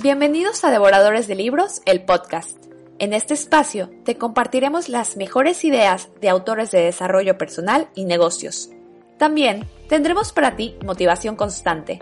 [0.00, 2.58] Bienvenidos a Devoradores de Libros, el podcast.
[2.98, 8.70] En este espacio te compartiremos las mejores ideas de autores de desarrollo personal y negocios.
[9.18, 12.00] También tendremos para ti motivación constante.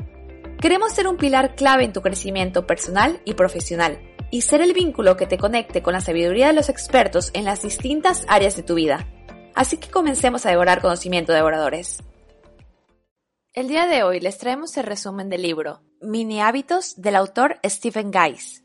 [0.59, 4.01] Queremos ser un pilar clave en tu crecimiento personal y profesional
[4.31, 7.61] y ser el vínculo que te conecte con la sabiduría de los expertos en las
[7.61, 9.07] distintas áreas de tu vida.
[9.55, 12.03] Así que comencemos a devorar conocimiento devoradores.
[13.53, 18.11] El día de hoy les traemos el resumen del libro Mini hábitos del autor Stephen
[18.11, 18.65] Guys.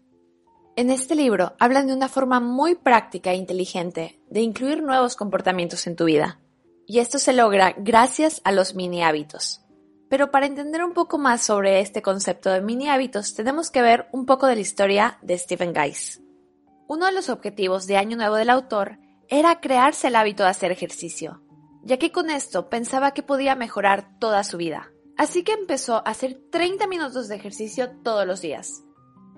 [0.75, 5.85] En este libro hablan de una forma muy práctica e inteligente de incluir nuevos comportamientos
[5.85, 6.39] en tu vida.
[6.87, 9.61] Y esto se logra gracias a los mini hábitos.
[10.09, 14.07] Pero para entender un poco más sobre este concepto de mini hábitos, tenemos que ver
[14.11, 16.23] un poco de la historia de Stephen Guys.
[16.87, 20.71] Uno de los objetivos de Año Nuevo del autor era crearse el hábito de hacer
[20.71, 21.43] ejercicio,
[21.83, 24.91] ya que con esto pensaba que podía mejorar toda su vida.
[25.17, 28.83] Así que empezó a hacer 30 minutos de ejercicio todos los días.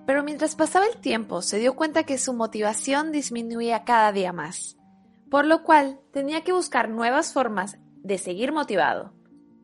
[0.06, 4.76] Pero mientras pasaba el tiempo se dio cuenta que su motivación disminuía cada día más,
[5.30, 9.14] por lo cual tenía que buscar nuevas formas de seguir motivado.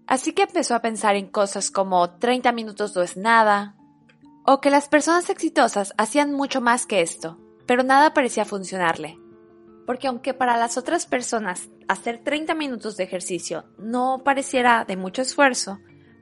[0.06, 3.76] Así que empezó a pensar en cosas como 30 minutos no es nada,
[4.44, 9.18] o que las personas exitosas hacían mucho más que esto, pero nada parecía funcionarle.
[9.84, 15.22] Porque aunque para las otras personas hacer 30 minutos de ejercicio no pareciera de mucho
[15.22, 15.78] esfuerzo,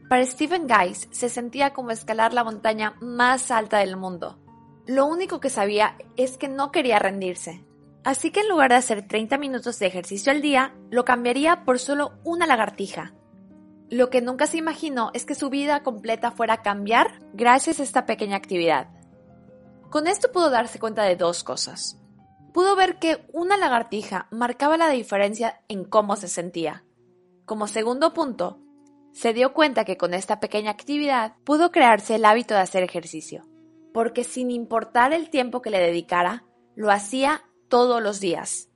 [0.08, 4.38] para Stephen Guys se sentía como escalar la montaña más alta del mundo.
[4.86, 7.64] Lo único que sabía es que no quería rendirse.
[8.04, 11.78] Así que en lugar de hacer 30 minutos de ejercicio al día, lo cambiaría por
[11.78, 13.14] solo una lagartija,
[13.90, 17.82] lo que nunca se imaginó es que su vida completa fuera a cambiar gracias a
[17.82, 18.88] esta pequeña actividad.
[19.90, 22.00] Con esto pudo darse cuenta de dos cosas.
[22.52, 26.84] Pudo ver que una lagartija marcaba la diferencia en cómo se sentía.
[27.44, 28.58] Como segundo punto,
[29.14, 33.44] se dio cuenta que con esta pequeña actividad pudo crearse el hábito de hacer ejercicio,
[33.92, 38.68] porque sin importar el tiempo que le dedicara, lo hacía todos los días.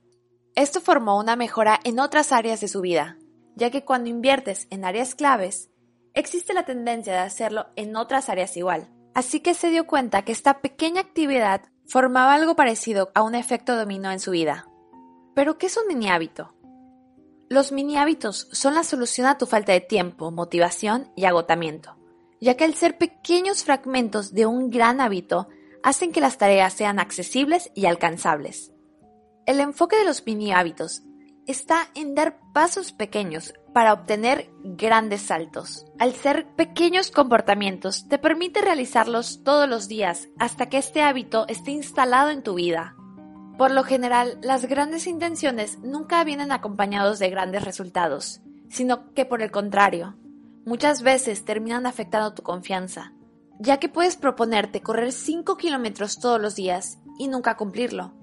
[0.55, 3.17] Esto formó una mejora en otras áreas de su vida,
[3.55, 5.69] ya que cuando inviertes en áreas claves,
[6.13, 8.89] existe la tendencia de hacerlo en otras áreas igual.
[9.13, 13.75] Así que se dio cuenta que esta pequeña actividad formaba algo parecido a un efecto
[13.75, 14.67] dominó en su vida.
[15.35, 16.53] Pero, ¿qué es un mini hábito?
[17.49, 21.97] Los mini hábitos son la solución a tu falta de tiempo, motivación y agotamiento,
[22.39, 25.47] ya que al ser pequeños fragmentos de un gran hábito,
[25.81, 28.71] hacen que las tareas sean accesibles y alcanzables.
[29.47, 31.01] El enfoque de los mini hábitos
[31.47, 35.87] está en dar pasos pequeños para obtener grandes saltos.
[35.97, 41.71] Al ser pequeños comportamientos, te permite realizarlos todos los días hasta que este hábito esté
[41.71, 42.95] instalado en tu vida.
[43.59, 48.39] Por lo general, las grandes intenciones nunca vienen acompañados de grandes resultados,
[48.69, 50.15] sino que por el contrario,
[50.65, 53.11] muchas veces terminan afectando tu confianza,
[53.59, 58.13] ya que puedes proponerte correr 5 kilómetros todos los días y nunca cumplirlo.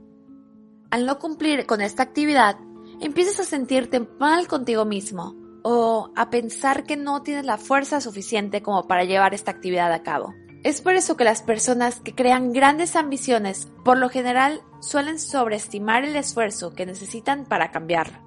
[0.90, 2.56] Al no cumplir con esta actividad,
[3.02, 8.62] empiezas a sentirte mal contigo mismo o a pensar que no tienes la fuerza suficiente
[8.62, 10.32] como para llevar esta actividad a cabo.
[10.66, 16.04] Es por eso que las personas que crean grandes ambiciones por lo general suelen sobreestimar
[16.04, 18.20] el esfuerzo que necesitan para cambiar.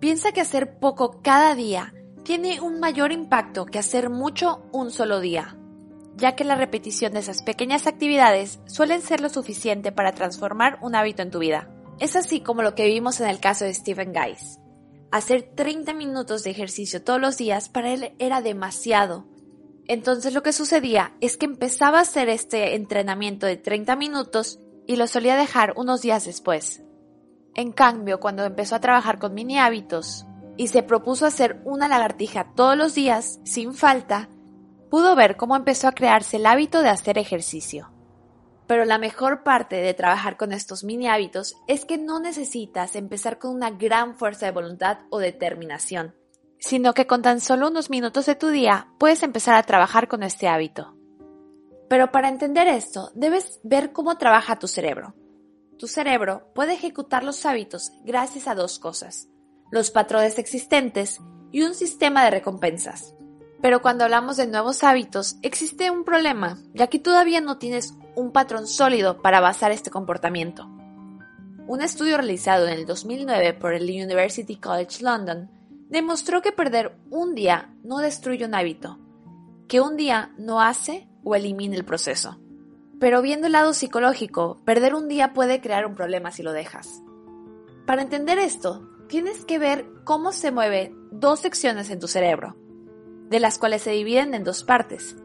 [0.00, 5.20] Piensa que hacer poco cada día tiene un mayor impacto que hacer mucho un solo
[5.20, 5.56] día,
[6.16, 10.96] ya que la repetición de esas pequeñas actividades suelen ser lo suficiente para transformar un
[10.96, 11.70] hábito en tu vida.
[12.00, 14.58] Es así como lo que vimos en el caso de Stephen Guys.
[15.12, 19.35] Hacer 30 minutos de ejercicio todos los días para él era demasiado.
[19.88, 24.96] Entonces lo que sucedía es que empezaba a hacer este entrenamiento de 30 minutos y
[24.96, 26.82] lo solía dejar unos días después.
[27.54, 30.26] En cambio, cuando empezó a trabajar con mini hábitos
[30.56, 34.28] y se propuso hacer una lagartija todos los días, sin falta,
[34.90, 37.90] pudo ver cómo empezó a crearse el hábito de hacer ejercicio.
[38.66, 43.38] Pero la mejor parte de trabajar con estos mini hábitos es que no necesitas empezar
[43.38, 46.14] con una gran fuerza de voluntad o determinación,
[46.58, 50.22] sino que con tan solo unos minutos de tu día puedes empezar a trabajar con
[50.22, 50.96] este hábito.
[51.88, 55.14] Pero para entender esto, debes ver cómo trabaja tu cerebro.
[55.78, 59.28] Tu cerebro puede ejecutar los hábitos gracias a dos cosas,
[59.70, 61.20] los patrones existentes
[61.52, 63.14] y un sistema de recompensas.
[63.60, 68.32] Pero cuando hablamos de nuevos hábitos, existe un problema, ya que todavía no tienes un
[68.32, 70.66] patrón sólido para basar este comportamiento.
[71.66, 75.50] Un estudio realizado en el 2009 por el University College London
[75.88, 78.98] demostró que perder un día no destruye un hábito,
[79.68, 82.40] que un día no hace o elimina el proceso.
[82.98, 87.02] Pero viendo el lado psicológico, perder un día puede crear un problema si lo dejas.
[87.86, 92.56] Para entender esto, tienes que ver cómo se mueven dos secciones en tu cerebro,
[93.28, 95.16] de las cuales se dividen en dos partes,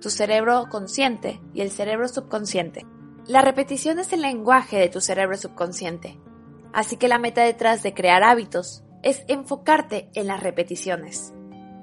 [0.00, 2.86] tu cerebro consciente y el cerebro subconsciente.
[3.26, 6.18] La repetición es el lenguaje de tu cerebro subconsciente.
[6.72, 11.32] Así que la meta detrás de crear hábitos es enfocarte en las repeticiones.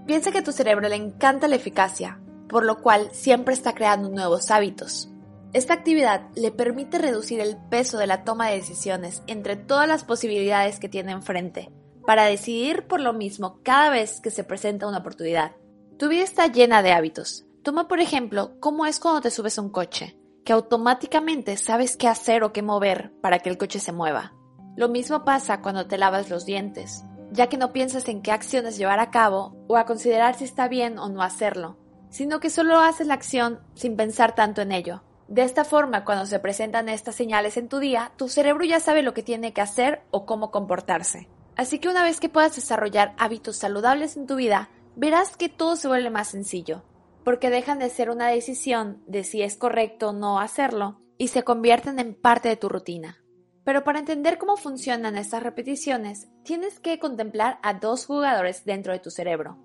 [0.05, 4.09] Piensa que a tu cerebro le encanta la eficacia, por lo cual siempre está creando
[4.09, 5.09] nuevos hábitos.
[5.53, 10.03] Esta actividad le permite reducir el peso de la toma de decisiones entre todas las
[10.03, 11.71] posibilidades que tiene enfrente,
[12.05, 15.53] para decidir por lo mismo cada vez que se presenta una oportunidad.
[15.97, 17.45] Tu vida está llena de hábitos.
[17.63, 22.09] Toma por ejemplo cómo es cuando te subes a un coche, que automáticamente sabes qué
[22.09, 24.33] hacer o qué mover para que el coche se mueva.
[24.75, 28.77] Lo mismo pasa cuando te lavas los dientes, ya que no piensas en qué acciones
[28.77, 31.77] llevar a cabo o a considerar si está bien o no hacerlo,
[32.09, 35.01] sino que solo haces la acción sin pensar tanto en ello.
[35.27, 39.01] De esta forma, cuando se presentan estas señales en tu día, tu cerebro ya sabe
[39.01, 41.27] lo que tiene que hacer o cómo comportarse.
[41.55, 45.75] Así que una vez que puedas desarrollar hábitos saludables en tu vida, verás que todo
[45.75, 46.83] se vuelve más sencillo,
[47.23, 51.43] porque dejan de ser una decisión de si es correcto o no hacerlo y se
[51.43, 53.22] convierten en parte de tu rutina.
[53.63, 58.99] Pero para entender cómo funcionan estas repeticiones, tienes que contemplar a dos jugadores dentro de
[58.99, 59.57] tu cerebro.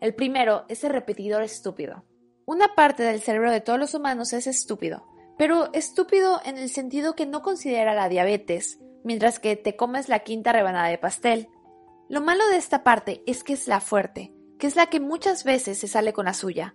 [0.00, 2.04] El primero es el repetidor estúpido.
[2.46, 5.06] Una parte del cerebro de todos los humanos es estúpido,
[5.36, 10.20] pero estúpido en el sentido que no considera la diabetes, mientras que te comes la
[10.20, 11.48] quinta rebanada de pastel.
[12.08, 15.44] Lo malo de esta parte es que es la fuerte, que es la que muchas
[15.44, 16.74] veces se sale con la suya.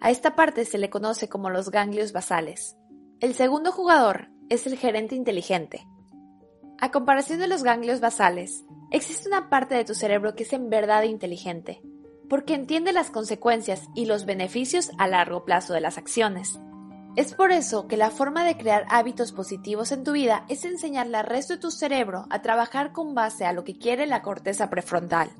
[0.00, 2.76] A esta parte se le conoce como los ganglios basales.
[3.20, 5.86] El segundo jugador es el gerente inteligente.
[6.84, 10.68] A comparación de los ganglios basales, existe una parte de tu cerebro que es en
[10.68, 11.80] verdad inteligente,
[12.28, 16.60] porque entiende las consecuencias y los beneficios a largo plazo de las acciones.
[17.16, 21.16] Es por eso que la forma de crear hábitos positivos en tu vida es enseñarle
[21.16, 24.68] al resto de tu cerebro a trabajar con base a lo que quiere la corteza
[24.68, 25.30] prefrontal.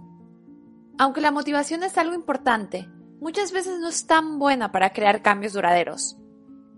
[0.96, 2.88] Aunque la motivación es algo importante,
[3.20, 6.17] muchas veces no es tan buena para crear cambios duraderos.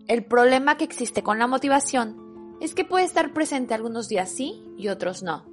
[0.08, 2.25] El problema que existe con la motivación
[2.60, 5.44] es que puede estar presente algunos días sí y otros no.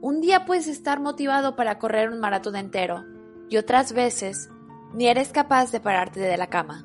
[0.00, 3.04] Un día puedes estar motivado para correr un maratón entero
[3.48, 4.48] y otras veces
[4.94, 6.84] ni eres capaz de pararte de la cama.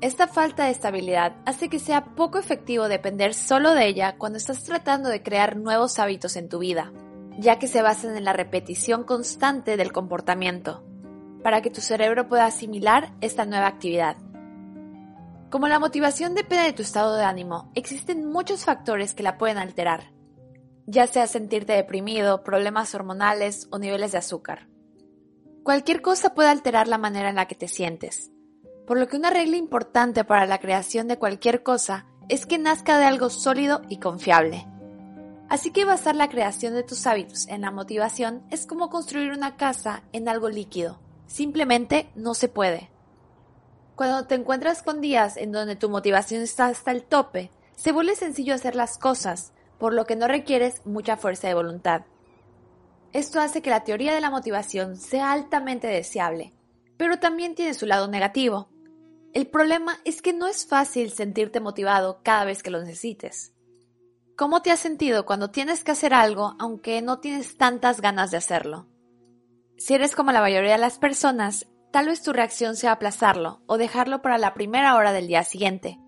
[0.00, 4.64] Esta falta de estabilidad hace que sea poco efectivo depender solo de ella cuando estás
[4.64, 6.92] tratando de crear nuevos hábitos en tu vida,
[7.38, 10.82] ya que se basan en la repetición constante del comportamiento,
[11.44, 14.16] para que tu cerebro pueda asimilar esta nueva actividad.
[15.52, 19.58] Como la motivación depende de tu estado de ánimo, existen muchos factores que la pueden
[19.58, 20.10] alterar,
[20.86, 24.66] ya sea sentirte deprimido, problemas hormonales o niveles de azúcar.
[25.62, 28.30] Cualquier cosa puede alterar la manera en la que te sientes,
[28.86, 32.98] por lo que una regla importante para la creación de cualquier cosa es que nazca
[32.98, 34.66] de algo sólido y confiable.
[35.50, 39.58] Así que basar la creación de tus hábitos en la motivación es como construir una
[39.58, 40.98] casa en algo líquido.
[41.26, 42.91] Simplemente no se puede.
[43.96, 48.16] Cuando te encuentras con días en donde tu motivación está hasta el tope, se vuelve
[48.16, 52.02] sencillo hacer las cosas, por lo que no requieres mucha fuerza de voluntad.
[53.12, 56.54] Esto hace que la teoría de la motivación sea altamente deseable,
[56.96, 58.68] pero también tiene su lado negativo.
[59.34, 63.52] El problema es que no es fácil sentirte motivado cada vez que lo necesites.
[64.36, 68.38] ¿Cómo te has sentido cuando tienes que hacer algo aunque no tienes tantas ganas de
[68.38, 68.86] hacerlo?
[69.76, 73.78] Si eres como la mayoría de las personas, tal vez tu reacción sea aplazarlo o
[73.78, 76.00] dejarlo para la primera hora del día siguiente.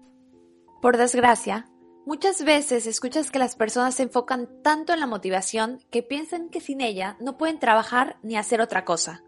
[0.82, 1.66] Por desgracia,
[2.06, 6.60] muchas veces escuchas que las personas se enfocan tanto en la motivación que piensan que
[6.60, 9.22] sin ella no pueden trabajar ni hacer otra cosa.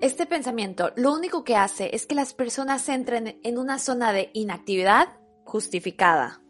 [0.00, 4.30] Este pensamiento lo único que hace es que las personas entren en una zona de
[4.32, 5.08] inactividad
[5.44, 6.40] justificada.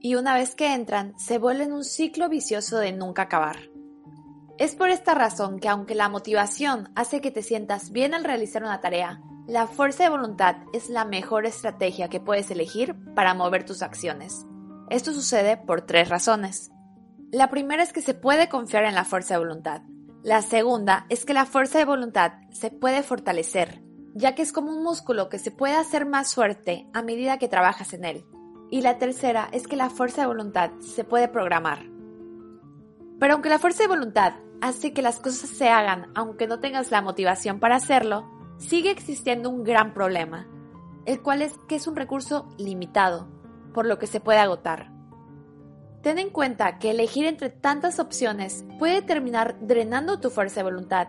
[0.00, 3.70] Y una vez que entran, se vuelven un ciclo vicioso de nunca acabar.
[4.58, 8.64] Es por esta razón que aunque la motivación hace que te sientas bien al realizar
[8.64, 13.64] una tarea, la fuerza de voluntad es la mejor estrategia que puedes elegir para mover
[13.64, 14.46] tus acciones.
[14.90, 16.72] Esto sucede por tres razones.
[17.30, 19.82] La primera es que se puede confiar en la fuerza de voluntad.
[20.24, 23.80] La segunda es que la fuerza de voluntad se puede fortalecer,
[24.14, 27.46] ya que es como un músculo que se puede hacer más fuerte a medida que
[27.46, 28.24] trabajas en él.
[28.72, 31.84] Y la tercera es que la fuerza de voluntad se puede programar.
[33.20, 36.90] Pero aunque la fuerza de voluntad hace que las cosas se hagan aunque no tengas
[36.90, 40.48] la motivación para hacerlo, sigue existiendo un gran problema,
[41.06, 43.28] el cual es que es un recurso limitado,
[43.72, 44.90] por lo que se puede agotar.
[46.02, 51.08] Ten en cuenta que elegir entre tantas opciones puede terminar drenando tu fuerza de voluntad.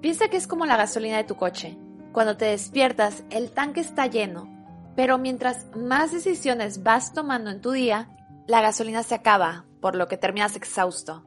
[0.00, 1.78] Piensa que es como la gasolina de tu coche.
[2.12, 4.48] Cuando te despiertas, el tanque está lleno,
[4.96, 8.08] pero mientras más decisiones vas tomando en tu día,
[8.48, 11.24] la gasolina se acaba, por lo que terminas exhausto.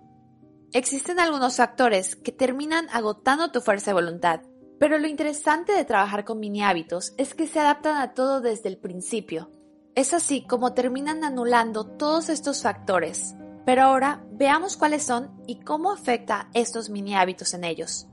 [0.73, 4.41] Existen algunos factores que terminan agotando tu fuerza de voluntad,
[4.79, 8.67] Pero lo interesante de trabajar con mini hábitos es que se adaptan a todo desde
[8.69, 9.51] el principio.
[9.93, 13.35] Es así como terminan anulando todos estos factores.
[13.65, 18.07] Pero ahora veamos cuáles son y cómo afecta estos mini hábitos en ellos.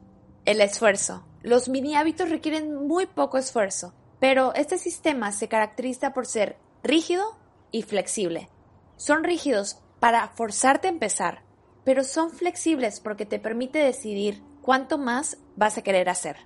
[0.45, 1.25] El esfuerzo.
[1.43, 7.39] Los mini hábitos requieren muy poco esfuerzo, pero este sistema se caracteriza por ser rígido
[7.73, 8.51] y flexible.
[8.97, 11.43] Son rígidos para forzarte a empezar,
[11.85, 16.37] pero son flexibles porque te permite decidir cuánto más vas a querer hacer.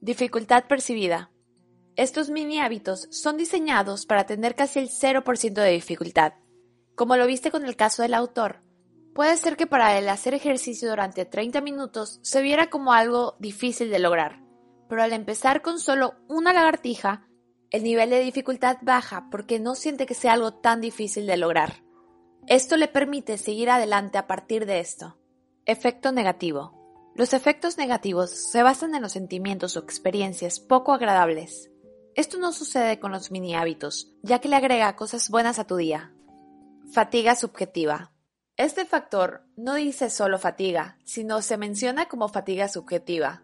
[0.00, 1.30] Dificultad percibida.
[1.96, 6.34] Estos mini hábitos son diseñados para tener casi el 0% de dificultad.
[6.94, 8.60] Como lo viste con el caso del autor,
[9.14, 13.90] puede ser que para él hacer ejercicio durante 30 minutos se viera como algo difícil
[13.90, 14.42] de lograr,
[14.88, 17.26] pero al empezar con solo una lagartija,
[17.70, 21.85] el nivel de dificultad baja porque no siente que sea algo tan difícil de lograr.
[22.48, 25.18] Esto le permite seguir adelante a partir de esto.
[25.64, 27.10] Efecto negativo.
[27.16, 31.72] Los efectos negativos se basan en los sentimientos o experiencias poco agradables.
[32.14, 35.74] Esto no sucede con los mini hábitos, ya que le agrega cosas buenas a tu
[35.74, 36.14] día.
[36.92, 38.12] Fatiga subjetiva.
[38.56, 43.42] Este factor no dice solo fatiga, sino se menciona como fatiga subjetiva.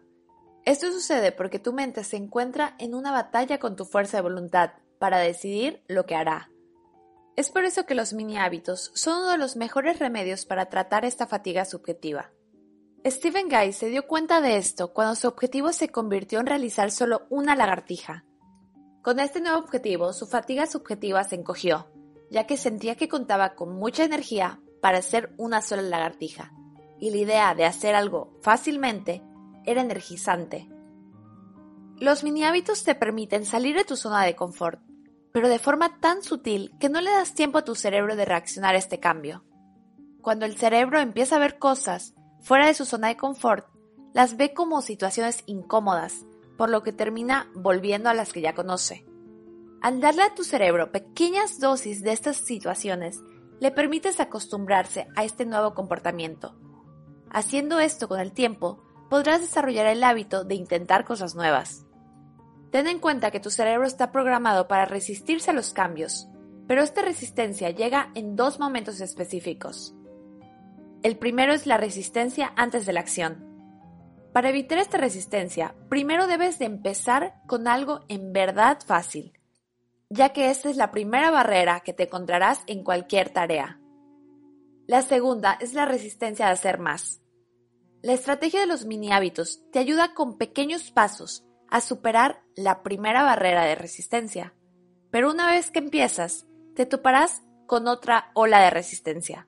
[0.63, 4.71] Esto sucede porque tu mente se encuentra en una batalla con tu fuerza de voluntad
[4.97, 6.52] para decidir lo que hará.
[7.35, 11.03] Es por eso que los mini hábitos son uno de los mejores remedios para tratar
[11.03, 12.31] esta fatiga subjetiva.
[13.05, 17.25] Stephen Guy se dio cuenta de esto cuando su objetivo se convirtió en realizar solo
[17.29, 18.23] una lagartija.
[19.01, 21.91] Con este nuevo objetivo, su fatiga subjetiva se encogió,
[22.29, 26.53] ya que sentía que contaba con mucha energía para hacer una sola lagartija,
[26.99, 29.23] y la idea de hacer algo fácilmente
[29.65, 30.69] era energizante.
[31.99, 34.79] Los mini hábitos te permiten salir de tu zona de confort
[35.33, 38.75] pero de forma tan sutil que no le das tiempo a tu cerebro de reaccionar
[38.75, 39.43] a este cambio.
[40.21, 43.67] Cuando el cerebro empieza a ver cosas fuera de su zona de confort,
[44.13, 46.25] las ve como situaciones incómodas,
[46.57, 49.05] por lo que termina volviendo a las que ya conoce.
[49.81, 53.21] Al darle a tu cerebro pequeñas dosis de estas situaciones,
[53.59, 56.55] le permites acostumbrarse a este nuevo comportamiento.
[57.31, 61.85] Haciendo esto con el tiempo, podrás desarrollar el hábito de intentar cosas nuevas.
[62.73, 66.27] Ten en cuenta que tu cerebro está programado para resistirse a los cambios,
[66.67, 69.93] pero esta resistencia llega en dos momentos específicos.
[71.03, 73.45] El primero es la resistencia antes de la acción.
[74.33, 79.33] Para evitar esta resistencia, primero debes de empezar con algo en verdad fácil,
[80.09, 83.79] ya que esta es la primera barrera que te encontrarás en cualquier tarea.
[84.87, 87.21] La segunda es la resistencia a hacer más.
[88.01, 93.23] La estrategia de los mini hábitos te ayuda con pequeños pasos a superar la primera
[93.23, 94.53] barrera de resistencia.
[95.09, 99.47] Pero una vez que empiezas, te toparás con otra ola de resistencia.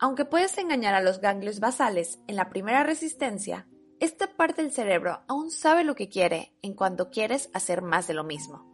[0.00, 3.68] Aunque puedes engañar a los ganglios basales en la primera resistencia,
[4.00, 8.14] esta parte del cerebro aún sabe lo que quiere en cuanto quieres hacer más de
[8.14, 8.64] lo mismo.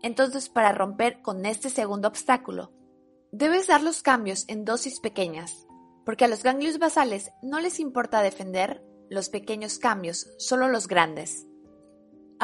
[0.00, 2.72] Entonces, para romper con este segundo obstáculo,
[3.32, 5.66] debes dar los cambios en dosis pequeñas,
[6.04, 11.48] porque a los ganglios basales no les importa defender los pequeños cambios, solo los grandes.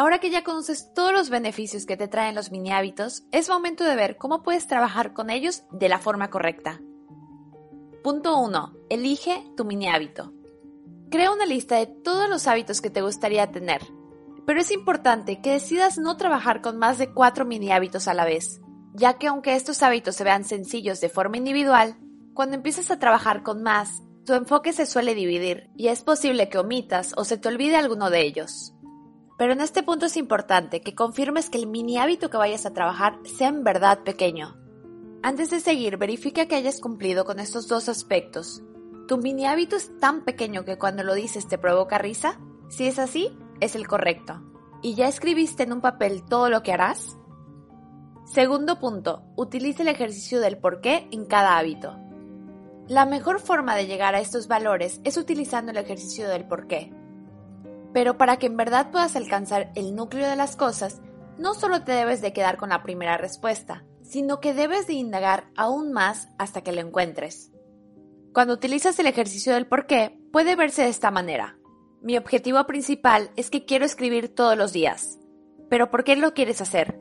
[0.00, 3.84] Ahora que ya conoces todos los beneficios que te traen los mini hábitos, es momento
[3.84, 6.80] de ver cómo puedes trabajar con ellos de la forma correcta.
[8.02, 8.72] Punto 1.
[8.88, 10.32] Elige tu mini hábito.
[11.10, 13.82] Crea una lista de todos los hábitos que te gustaría tener,
[14.46, 18.24] pero es importante que decidas no trabajar con más de 4 mini hábitos a la
[18.24, 18.62] vez,
[18.94, 21.98] ya que aunque estos hábitos se vean sencillos de forma individual,
[22.32, 26.56] cuando empiezas a trabajar con más, tu enfoque se suele dividir y es posible que
[26.56, 28.72] omitas o se te olvide alguno de ellos.
[29.40, 32.74] Pero en este punto es importante que confirmes que el mini hábito que vayas a
[32.74, 34.54] trabajar sea en verdad pequeño.
[35.22, 38.62] Antes de seguir, verifica que hayas cumplido con estos dos aspectos.
[39.08, 42.38] ¿Tu mini hábito es tan pequeño que cuando lo dices te provoca risa?
[42.68, 44.42] Si es así, es el correcto.
[44.82, 47.16] ¿Y ya escribiste en un papel todo lo que harás?
[48.26, 51.96] Segundo punto, utiliza el ejercicio del por qué en cada hábito.
[52.88, 56.92] La mejor forma de llegar a estos valores es utilizando el ejercicio del por qué.
[57.92, 61.00] Pero para que en verdad puedas alcanzar el núcleo de las cosas,
[61.38, 65.50] no solo te debes de quedar con la primera respuesta, sino que debes de indagar
[65.56, 67.50] aún más hasta que lo encuentres.
[68.32, 71.58] Cuando utilizas el ejercicio del por qué, puede verse de esta manera.
[72.00, 75.18] Mi objetivo principal es que quiero escribir todos los días.
[75.68, 76.98] ¿Pero por qué lo quieres hacer?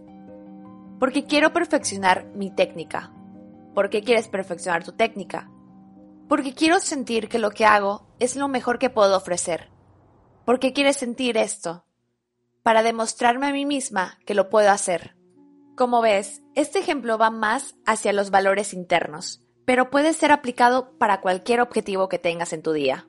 [0.99, 3.13] Porque quiero perfeccionar mi técnica.
[3.73, 5.49] ¿Por qué quieres perfeccionar tu técnica?
[6.27, 9.69] Porque quiero sentir que lo que hago es lo mejor que puedo ofrecer.
[10.49, 11.85] ¿Por qué quieres sentir esto?
[12.63, 15.15] Para demostrarme a mí misma que lo puedo hacer.
[15.77, 21.21] Como ves, este ejemplo va más hacia los valores internos, pero puede ser aplicado para
[21.21, 23.07] cualquier objetivo que tengas en tu día.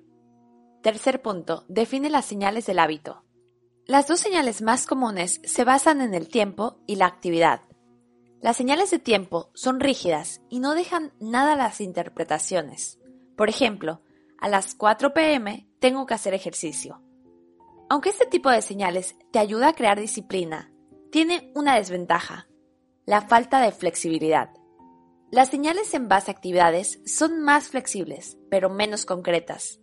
[0.83, 3.25] Tercer punto, define las señales del hábito.
[3.87, 7.63] Las dos señales más comunes se basan en el tiempo y la actividad.
[8.43, 12.99] Las señales de tiempo son rígidas y no dejan nada a las interpretaciones.
[13.35, 14.03] Por ejemplo,
[14.39, 17.01] a las 4 pm tengo que hacer ejercicio.
[17.91, 20.73] Aunque este tipo de señales te ayuda a crear disciplina,
[21.13, 22.49] tiene una desventaja,
[23.05, 24.49] la falta de flexibilidad.
[25.31, 29.81] Las señales en base a actividades son más flexibles, pero menos concretas.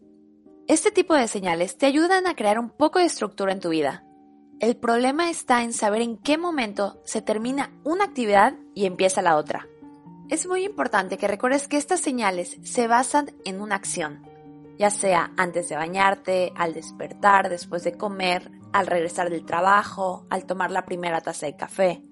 [0.68, 4.08] Este tipo de señales te ayudan a crear un poco de estructura en tu vida,
[4.60, 9.38] el problema está en saber en qué momento se termina una actividad y empieza la
[9.38, 9.68] otra.
[10.30, 14.27] Es muy importante que recuerdes que estas señales se basan en una acción,
[14.78, 20.46] ya sea antes de bañarte, al despertar, después de comer, al regresar del trabajo, al
[20.46, 22.04] tomar la primera taza de café.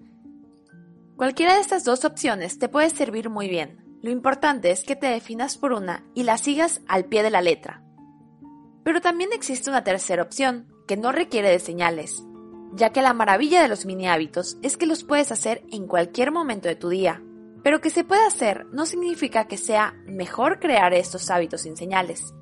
[1.15, 3.99] Cualquiera de estas dos opciones te puede servir muy bien.
[4.01, 7.41] Lo importante es que te definas por una y la sigas al pie de la
[7.41, 7.81] letra.
[8.83, 12.23] Pero también existe una tercera opción, que no requiere de señales,
[12.73, 16.31] ya que la maravilla de los mini hábitos es que los puedes hacer en cualquier
[16.31, 17.23] momento de tu día.
[17.63, 22.33] Pero que se pueda hacer no significa que sea mejor crear estos hábitos sin señales.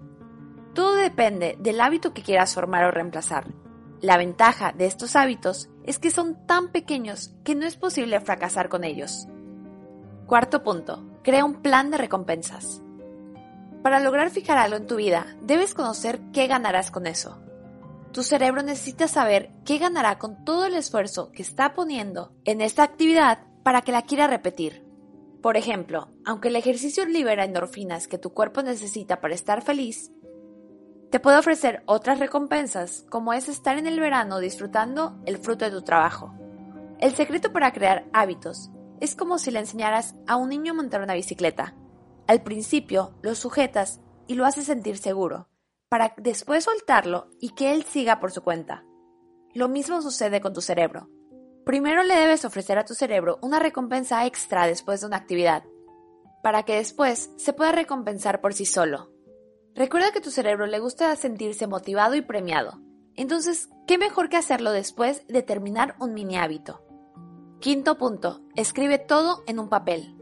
[0.74, 3.48] Todo depende del hábito que quieras formar o reemplazar.
[4.01, 8.70] La ventaja de estos hábitos es que son tan pequeños que no es posible fracasar
[8.70, 9.27] con ellos.
[10.25, 12.82] Cuarto punto, crea un plan de recompensas.
[13.84, 17.39] Para lograr fijar algo en tu vida, debes conocer qué ganarás con eso.
[18.13, 22.84] Tu cerebro necesita saber qué ganará con todo el esfuerzo que está poniendo en esta
[22.84, 24.86] actividad para que la quiera repetir.
[25.42, 30.12] Por ejemplo, aunque el ejercicio libera endorfinas que tu cuerpo necesita para estar feliz,
[31.13, 35.70] te puede ofrecer otras recompensas, como es estar en el verano disfrutando el fruto de
[35.70, 36.34] tu trabajo.
[37.00, 41.03] El secreto para crear hábitos es como si le enseñaras a un niño a montar
[41.03, 41.75] una bicicleta.
[42.25, 45.50] Al principio lo sujetas y lo haces sentir seguro,
[45.88, 48.84] para después soltarlo y que él siga por su cuenta.
[49.53, 51.12] Lo mismo sucede con tu cerebro.
[51.63, 55.63] Primero le debes ofrecer a tu cerebro una recompensa extra después de una actividad,
[56.41, 59.12] para que después se pueda recompensar por sí solo.
[59.75, 62.79] Recuerda que tu cerebro le gusta sentirse motivado y premiado,
[63.15, 66.81] entonces, ¿qué mejor que hacerlo después de terminar un mini hábito?
[67.59, 70.15] Quinto punto, escribe todo en un papel.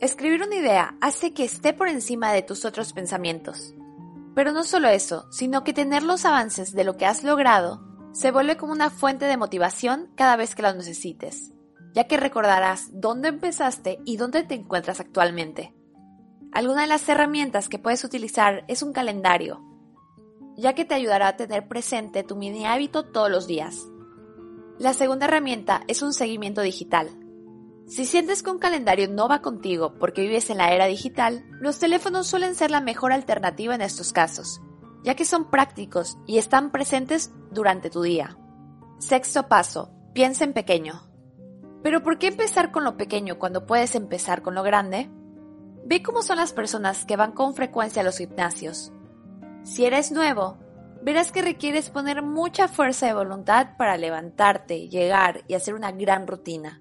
[0.00, 3.74] Escribir una idea hace que esté por encima de tus otros pensamientos.
[4.34, 8.32] Pero no solo eso, sino que tener los avances de lo que has logrado se
[8.32, 11.52] vuelve como una fuente de motivación cada vez que lo necesites,
[11.94, 15.72] ya que recordarás dónde empezaste y dónde te encuentras actualmente.
[16.54, 19.62] Alguna de las herramientas que puedes utilizar es un calendario,
[20.56, 23.86] ya que te ayudará a tener presente tu mini hábito todos los días.
[24.78, 27.10] La segunda herramienta es un seguimiento digital,
[27.86, 31.78] si sientes que un calendario no va contigo porque vives en la era digital, los
[31.78, 34.62] teléfonos suelen ser la mejor alternativa en estos casos,
[35.02, 38.38] ya que son prácticos y están presentes durante tu día.
[38.98, 41.02] Sexto paso, piensa en pequeño.
[41.82, 45.10] Pero ¿por qué empezar con lo pequeño cuando puedes empezar con lo grande?
[45.86, 48.92] Ve cómo son las personas que van con frecuencia a los gimnasios.
[49.62, 50.56] Si eres nuevo,
[51.02, 56.26] verás que requieres poner mucha fuerza de voluntad para levantarte, llegar y hacer una gran
[56.26, 56.80] rutina.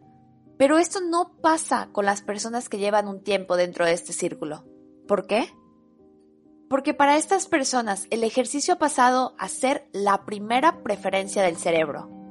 [0.57, 4.63] Pero esto no pasa con las personas que llevan un tiempo dentro de este círculo.
[5.07, 5.49] ¿Por qué?
[6.69, 12.22] Porque para estas personas el ejercicio ha pasado a ser la primera preferencia del cerebro.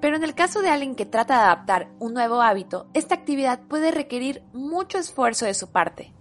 [0.00, 3.60] Pero en el caso de alguien que trata de adaptar un nuevo hábito, esta actividad
[3.68, 6.12] puede requerir mucho esfuerzo de su parte.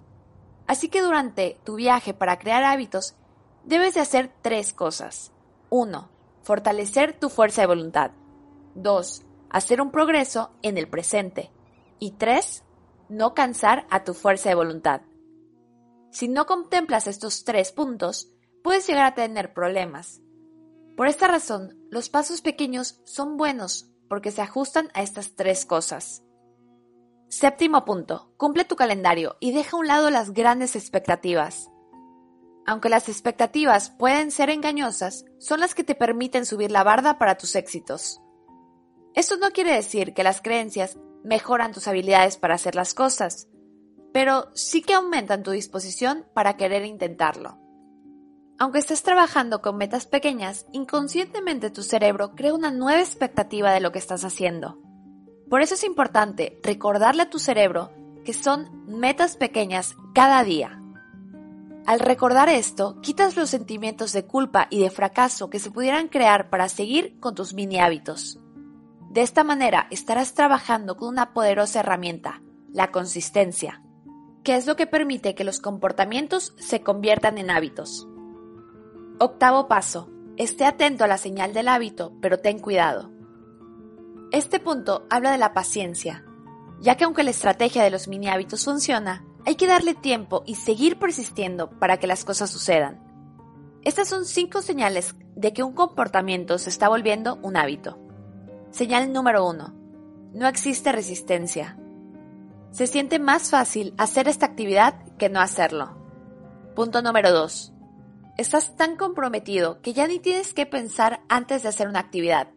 [0.66, 3.16] Así que durante tu viaje para crear hábitos,
[3.64, 5.32] debes de hacer tres cosas.
[5.70, 6.10] 1.
[6.44, 8.12] Fortalecer tu fuerza de voluntad.
[8.76, 11.52] 2 hacer un progreso en el presente.
[12.00, 12.64] Y tres,
[13.10, 15.02] no cansar a tu fuerza de voluntad.
[16.12, 18.32] Si no contemplas estos tres puntos,
[18.64, 20.22] puedes llegar a tener problemas.
[20.98, 26.24] Por esta razón, los pasos pequeños son buenos porque se ajustan a estas tres cosas.
[27.30, 31.70] Séptimo punto, cumple tu calendario y deja a un lado las grandes expectativas.
[32.66, 37.38] Aunque las expectativas pueden ser engañosas, son las que te permiten subir la barda para
[37.38, 38.20] tus éxitos.
[39.14, 43.48] Esto no quiere decir que las creencias mejoran tus habilidades para hacer las cosas,
[44.14, 47.67] pero sí que aumentan tu disposición para querer intentarlo.
[48.60, 53.92] Aunque estés trabajando con metas pequeñas, inconscientemente tu cerebro crea una nueva expectativa de lo
[53.92, 54.80] que estás haciendo.
[55.48, 57.92] Por eso es importante recordarle a tu cerebro
[58.26, 60.82] que son metas pequeñas cada día.
[61.86, 66.50] Al recordar esto, quitas los sentimientos de culpa y de fracaso que se pudieran crear
[66.50, 68.40] para seguir con tus mini hábitos.
[69.12, 72.42] De esta manera estarás trabajando con una poderosa herramienta,
[72.74, 73.84] la consistencia,
[74.44, 78.08] que es lo que permite que los comportamientos se conviertan en hábitos.
[79.20, 80.12] Octavo paso.
[80.38, 83.10] Esté atento a la señal del hábito, pero ten cuidado.
[84.32, 86.24] Este punto habla de la paciencia,
[86.80, 90.54] ya que aunque la estrategia de los mini hábitos funciona, hay que darle tiempo y
[90.54, 93.02] seguir persistiendo para que las cosas sucedan.
[93.82, 97.98] Estas son cinco señales de que un comportamiento se está volviendo un hábito.
[98.70, 99.74] Señal número uno.
[100.32, 101.76] No existe resistencia.
[102.70, 105.98] Se siente más fácil hacer esta actividad que no hacerlo.
[106.76, 107.74] Punto número 2.
[108.38, 112.50] Estás tan comprometido que ya ni tienes que pensar antes de hacer una actividad.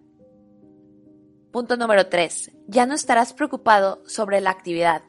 [1.53, 2.53] Punto número 3.
[2.67, 5.03] Ya no estarás preocupado sobre la actividad.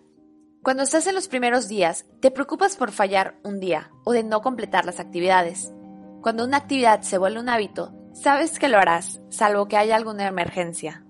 [0.64, 4.42] Cuando estás en los primeros días, te preocupas por fallar un día o de no
[4.42, 5.74] completar las actividades.
[6.22, 10.26] Cuando una actividad se vuelve un hábito, sabes que lo harás, salvo que haya alguna
[10.26, 11.04] emergencia.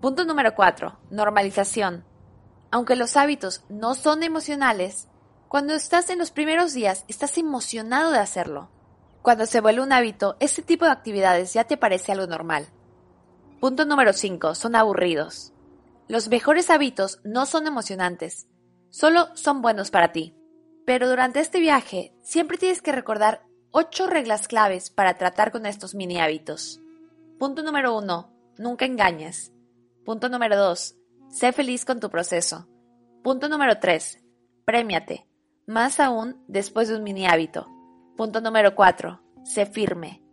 [0.00, 0.98] Punto número 4.
[1.10, 2.04] Normalización.
[2.72, 5.06] Aunque los hábitos no son emocionales,
[5.46, 8.70] cuando estás en los primeros días estás emocionado de hacerlo.
[9.28, 12.66] Cuando se vuelve un hábito, este tipo de actividades ya te parece algo normal.
[13.60, 14.54] Punto número 5.
[14.54, 15.52] Son aburridos.
[16.08, 18.48] Los mejores hábitos no son emocionantes,
[18.88, 20.34] solo son buenos para ti.
[20.86, 25.94] Pero durante este viaje siempre tienes que recordar 8 reglas claves para tratar con estos
[25.94, 26.80] mini hábitos.
[27.38, 28.32] Punto número 1.
[28.56, 29.52] Nunca engañes.
[30.06, 30.96] Punto número 2.
[31.28, 32.66] Sé feliz con tu proceso.
[33.22, 34.24] Punto número 3.
[34.64, 35.28] Prémiate.
[35.66, 37.68] Más aún después de un mini hábito.
[38.18, 39.22] Punto número 4.
[39.44, 40.24] Sé firme.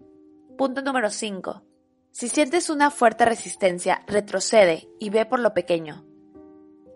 [0.57, 1.61] Punto número 5.
[2.09, 6.03] Si sientes una fuerte resistencia, retrocede y ve por lo pequeño.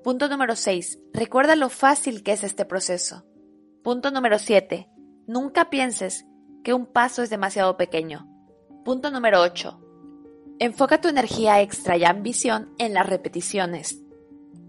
[0.04, 0.98] Punto número 6.
[1.14, 3.24] Recuerda lo fácil que es este proceso.
[3.84, 4.90] Punto número 7.
[5.28, 6.26] Nunca pienses
[6.64, 8.28] que un paso es demasiado pequeño.
[8.84, 9.80] Punto número 8.
[10.58, 14.02] Enfoca tu energía extra y ambición en las repeticiones.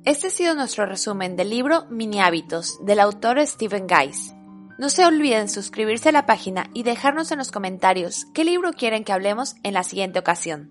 [0.04, 4.34] Este ha sido nuestro resumen del libro Mini Hábitos del autor Stephen Guys.
[4.80, 9.04] No se olviden suscribirse a la página y dejarnos en los comentarios qué libro quieren
[9.04, 10.70] que hablemos en la siguiente ocasión.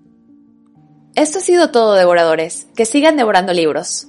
[1.13, 2.65] Esto ha sido todo, devoradores.
[2.75, 4.07] Que sigan devorando libros.